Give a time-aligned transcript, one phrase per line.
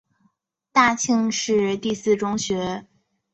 [0.71, 2.87] 大庆市第四中学。